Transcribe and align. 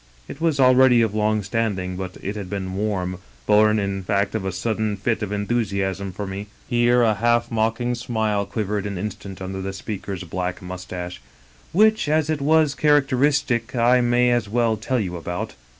It 0.27 0.41
was 0.41 0.59
already 0.59 1.03
of 1.03 1.13
long 1.13 1.43
standing, 1.43 1.95
but 1.95 2.17
it 2.23 2.35
had 2.35 2.49
been 2.49 2.73
warm^ 2.75 3.19
bom 3.45 3.77
in 3.77 4.01
fact 4.01 4.33
of 4.33 4.45
a 4.45 4.51
sudden 4.51 4.97
fit 4.97 5.21
of 5.21 5.31
enthusiasm 5.31 6.11
for 6.11 6.25
me"— 6.25 6.47
^here 6.71 7.07
a 7.07 7.13
half 7.13 7.51
mocking 7.51 7.93
smile 7.93 8.47
quivered 8.47 8.87
an 8.87 8.97
instant 8.97 9.43
under 9.43 9.61
the 9.61 9.73
speaker's 9.73 10.23
black 10.23 10.59
mustache 10.59 11.21
—"which, 11.71 12.09
as 12.09 12.31
it 12.31 12.41
was 12.41 12.73
characteristic, 12.73 13.75
I 13.75 14.01
may 14.01 14.31
as 14.31 14.49
well 14.49 14.75
tell 14.75 14.99
you 14.99 15.17
about. 15.17 15.53